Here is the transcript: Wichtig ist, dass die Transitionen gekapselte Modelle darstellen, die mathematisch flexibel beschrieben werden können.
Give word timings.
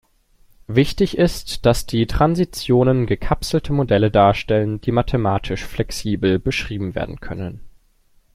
Wichtig 0.65 1.15
ist, 1.15 1.63
dass 1.67 1.85
die 1.85 2.07
Transitionen 2.07 3.05
gekapselte 3.05 3.71
Modelle 3.71 4.09
darstellen, 4.09 4.81
die 4.81 4.91
mathematisch 4.91 5.63
flexibel 5.65 6.39
beschrieben 6.39 6.95
werden 6.95 7.19
können. 7.19 7.59